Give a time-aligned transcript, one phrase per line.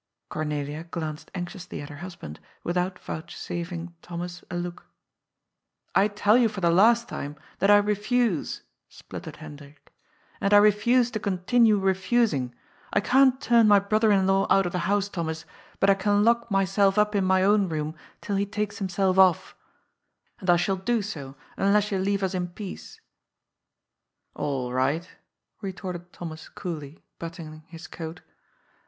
[0.29, 4.87] Cornelia glanced anxiously at her husband, without vouchsafing Thomas a look."
[6.03, 9.91] I tell you for the last time that I refuse," spluttered Hendrik;^*
[10.41, 12.55] and I refuse to continue refusing.
[12.91, 15.45] I can't turn my brother in law out of the house, Thomas,
[15.79, 16.97] but I can lock A PARTNERSHIP WITH LIMITED LIABILITY.
[16.97, 19.55] 247 myself up in my own room till he takes himself off.
[20.39, 22.99] And I shall do so, unless you leave us in peace." ^^
[24.33, 25.07] All right,"
[25.61, 28.21] retorted Thomas coolly, buttoning his coat.